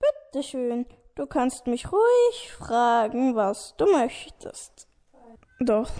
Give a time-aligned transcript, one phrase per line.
[0.00, 4.88] Bitteschön, du kannst mich ruhig fragen, was du möchtest.
[5.60, 5.90] Doch.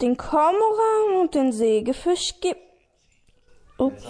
[0.00, 2.60] Den Kormoran und den Sägefisch gibt.
[3.78, 4.04] Ups.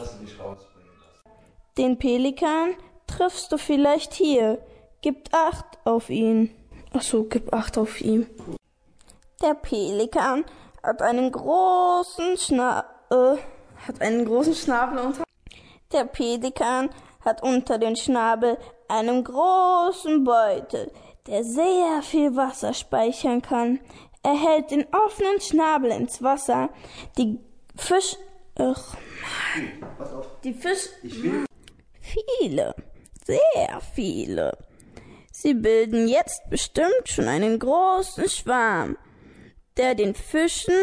[1.79, 2.75] Den Pelikan
[3.07, 4.59] triffst du vielleicht hier.
[5.01, 6.55] Gib acht auf ihn.
[6.93, 8.27] Ach so, gib acht auf ihn.
[9.43, 10.45] Der Pelikan
[10.83, 13.37] hat einen großen Schna äh,
[13.87, 15.25] hat einen großen Schnabel unter.
[15.93, 16.91] Der Pelikan
[17.25, 20.93] hat unter den Schnabel einen großen Beutel,
[21.27, 23.81] der sehr viel Wasser speichern kann.
[24.23, 26.71] Er hält den offenen Schnabel ins Wasser.
[27.19, 27.39] Die
[27.77, 28.17] Fisch.
[28.57, 28.97] Ach,
[29.57, 30.23] Mann.
[30.45, 30.89] Die Fisch.
[32.01, 32.75] Viele.
[33.25, 34.59] Sehr viele.
[35.33, 38.97] Sie bilden jetzt bestimmt schon einen großen Schwarm,
[39.77, 40.75] der den Fischen.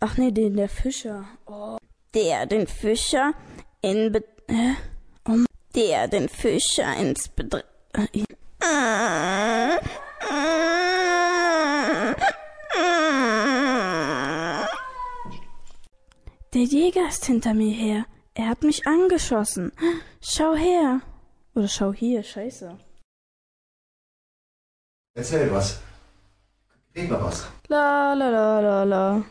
[0.00, 1.24] Ach nee, den der Fischer.
[1.46, 1.78] Oh.
[2.14, 3.32] Der den Fischer
[3.82, 4.12] in.
[4.12, 4.74] Be äh,
[5.74, 7.62] der den Fischer ins Bedr.
[7.92, 8.24] Äh,
[16.52, 18.06] Der Jäger ist hinter mir her.
[18.34, 19.72] Er hat mich angeschossen.
[20.20, 21.00] Schau her.
[21.54, 22.76] Oder schau hier, scheiße.
[25.14, 25.80] Erzähl was.
[26.94, 27.46] Red mal was.
[27.68, 29.24] La la la la la.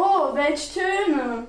[0.00, 1.48] Oh, welch Töne!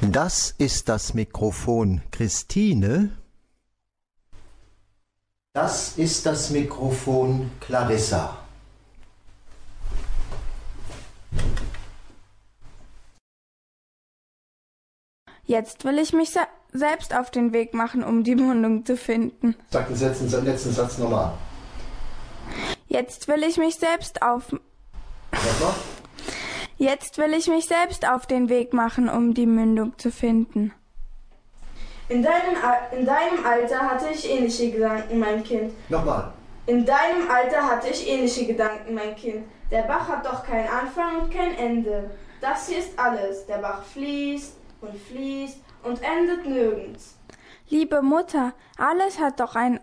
[0.00, 3.16] Das ist das Mikrofon Christine.
[5.52, 8.41] Das ist das Mikrofon Clarissa.
[15.44, 16.40] Jetzt will ich mich se
[16.72, 19.54] selbst auf den Weg machen, um die Mundung zu finden.
[19.70, 21.32] Sag den letzten, letzten Satz nochmal.
[22.88, 24.52] Jetzt will ich mich selbst auf.
[24.52, 25.74] Nochmal?
[26.78, 30.72] Jetzt will ich mich selbst auf den Weg machen, um die Mündung zu finden.
[32.08, 35.72] In deinem, Al- in deinem Alter hatte ich ähnliche Gedanken, mein Kind.
[35.90, 36.32] Nochmal.
[36.66, 39.44] In deinem Alter hatte ich ähnliche Gedanken, mein Kind.
[39.70, 42.10] Der Bach hat doch keinen Anfang und kein Ende.
[42.40, 43.46] Das hier ist alles.
[43.46, 47.16] Der Bach fließt und fließt und endet nirgends.
[47.68, 49.80] Liebe Mutter, alles hat doch ein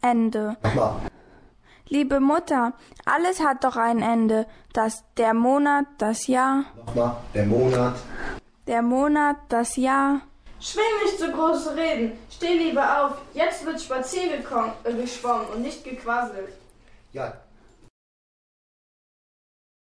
[0.00, 0.56] Ende.
[0.62, 0.94] Nochmal.
[1.88, 2.72] Liebe Mutter,
[3.04, 4.46] alles hat doch ein Ende.
[4.72, 7.16] Das der Monat, das Jahr, Nochmal.
[7.34, 7.94] Der Monat.
[8.66, 10.20] der Monat, das Jahr.
[10.60, 12.18] Schwing nicht so große Reden.
[12.30, 13.12] Steh lieber auf.
[13.32, 16.52] Jetzt wird spazier äh, geschwommen und nicht gequasselt.
[17.12, 17.32] Ja,